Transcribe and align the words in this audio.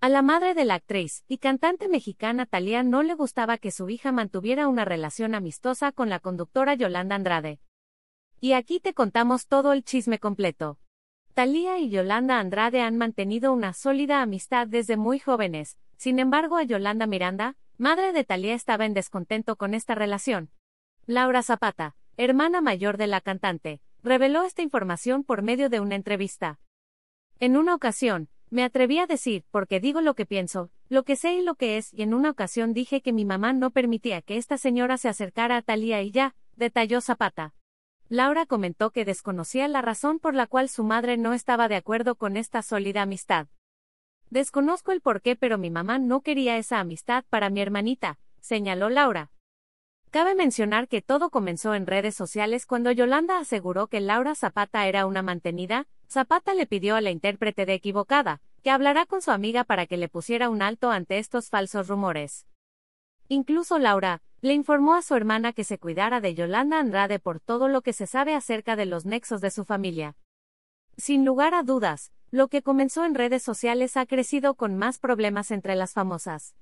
A 0.00 0.08
la 0.08 0.22
madre 0.22 0.54
de 0.54 0.64
la 0.64 0.74
actriz 0.74 1.24
y 1.26 1.38
cantante 1.38 1.88
mexicana 1.88 2.46
Talía 2.46 2.84
no 2.84 3.02
le 3.02 3.14
gustaba 3.14 3.58
que 3.58 3.72
su 3.72 3.90
hija 3.90 4.12
mantuviera 4.12 4.68
una 4.68 4.84
relación 4.84 5.34
amistosa 5.34 5.90
con 5.90 6.08
la 6.08 6.20
conductora 6.20 6.74
Yolanda 6.74 7.16
Andrade. 7.16 7.58
Y 8.40 8.52
aquí 8.52 8.78
te 8.78 8.94
contamos 8.94 9.48
todo 9.48 9.72
el 9.72 9.82
chisme 9.82 10.20
completo. 10.20 10.78
Talía 11.34 11.80
y 11.80 11.90
Yolanda 11.90 12.38
Andrade 12.38 12.80
han 12.80 12.96
mantenido 12.96 13.52
una 13.52 13.72
sólida 13.72 14.22
amistad 14.22 14.68
desde 14.68 14.96
muy 14.96 15.18
jóvenes, 15.18 15.76
sin 15.96 16.20
embargo 16.20 16.56
a 16.58 16.62
Yolanda 16.62 17.08
Miranda, 17.08 17.56
madre 17.76 18.12
de 18.12 18.22
Talía 18.22 18.54
estaba 18.54 18.86
en 18.86 18.94
descontento 18.94 19.56
con 19.56 19.74
esta 19.74 19.96
relación. 19.96 20.52
Laura 21.06 21.42
Zapata, 21.42 21.96
hermana 22.16 22.60
mayor 22.60 22.98
de 22.98 23.08
la 23.08 23.20
cantante, 23.20 23.80
reveló 24.04 24.44
esta 24.44 24.62
información 24.62 25.24
por 25.24 25.42
medio 25.42 25.68
de 25.68 25.80
una 25.80 25.96
entrevista. 25.96 26.60
En 27.40 27.56
una 27.56 27.74
ocasión, 27.74 28.28
me 28.50 28.64
atreví 28.64 28.98
a 28.98 29.06
decir, 29.06 29.44
porque 29.50 29.80
digo 29.80 30.00
lo 30.00 30.14
que 30.14 30.26
pienso, 30.26 30.70
lo 30.88 31.02
que 31.04 31.16
sé 31.16 31.34
y 31.34 31.42
lo 31.42 31.54
que 31.54 31.76
es, 31.76 31.92
y 31.92 32.02
en 32.02 32.14
una 32.14 32.30
ocasión 32.30 32.72
dije 32.72 33.02
que 33.02 33.12
mi 33.12 33.24
mamá 33.24 33.52
no 33.52 33.70
permitía 33.70 34.22
que 34.22 34.36
esta 34.36 34.58
señora 34.58 34.96
se 34.98 35.08
acercara 35.08 35.56
a 35.56 35.62
Talía 35.62 36.02
y 36.02 36.10
ya, 36.10 36.34
detalló 36.56 37.00
Zapata. 37.00 37.54
Laura 38.08 38.46
comentó 38.46 38.90
que 38.90 39.04
desconocía 39.04 39.68
la 39.68 39.82
razón 39.82 40.18
por 40.18 40.34
la 40.34 40.46
cual 40.46 40.70
su 40.70 40.82
madre 40.82 41.18
no 41.18 41.34
estaba 41.34 41.68
de 41.68 41.76
acuerdo 41.76 42.14
con 42.14 42.38
esta 42.38 42.62
sólida 42.62 43.02
amistad. 43.02 43.48
Desconozco 44.30 44.92
el 44.92 45.02
por 45.02 45.20
qué, 45.20 45.36
pero 45.36 45.58
mi 45.58 45.70
mamá 45.70 45.98
no 45.98 46.22
quería 46.22 46.56
esa 46.56 46.80
amistad 46.80 47.24
para 47.28 47.50
mi 47.50 47.60
hermanita, 47.60 48.18
señaló 48.40 48.88
Laura. 48.88 49.30
Cabe 50.10 50.34
mencionar 50.34 50.88
que 50.88 51.02
todo 51.02 51.28
comenzó 51.28 51.74
en 51.74 51.86
redes 51.86 52.14
sociales 52.14 52.64
cuando 52.64 52.90
Yolanda 52.90 53.38
aseguró 53.38 53.88
que 53.88 54.00
Laura 54.00 54.34
Zapata 54.34 54.86
era 54.86 55.04
una 55.04 55.20
mantenida, 55.20 55.86
Zapata 56.08 56.54
le 56.54 56.66
pidió 56.66 56.96
a 56.96 57.02
la 57.02 57.10
intérprete 57.10 57.66
de 57.66 57.74
equivocada, 57.74 58.40
que 58.62 58.70
hablará 58.70 59.04
con 59.04 59.20
su 59.20 59.32
amiga 59.32 59.64
para 59.64 59.86
que 59.86 59.98
le 59.98 60.08
pusiera 60.08 60.48
un 60.48 60.62
alto 60.62 60.90
ante 60.90 61.18
estos 61.18 61.50
falsos 61.50 61.88
rumores. 61.88 62.46
Incluso 63.28 63.78
Laura, 63.78 64.22
le 64.40 64.54
informó 64.54 64.94
a 64.94 65.02
su 65.02 65.14
hermana 65.14 65.52
que 65.52 65.64
se 65.64 65.78
cuidara 65.78 66.22
de 66.22 66.34
Yolanda 66.34 66.78
Andrade 66.78 67.18
por 67.18 67.38
todo 67.38 67.68
lo 67.68 67.82
que 67.82 67.92
se 67.92 68.06
sabe 68.06 68.34
acerca 68.34 68.76
de 68.76 68.86
los 68.86 69.04
nexos 69.04 69.42
de 69.42 69.50
su 69.50 69.66
familia. 69.66 70.16
Sin 70.96 71.26
lugar 71.26 71.52
a 71.54 71.62
dudas, 71.62 72.12
lo 72.30 72.48
que 72.48 72.62
comenzó 72.62 73.04
en 73.04 73.14
redes 73.14 73.42
sociales 73.42 73.98
ha 73.98 74.06
crecido 74.06 74.54
con 74.54 74.74
más 74.74 74.98
problemas 74.98 75.50
entre 75.50 75.74
las 75.74 75.92
famosas. 75.92 76.54